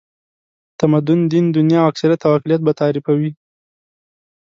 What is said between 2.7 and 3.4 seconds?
تعریفوي.